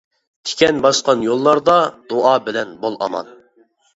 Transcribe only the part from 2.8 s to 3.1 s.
بول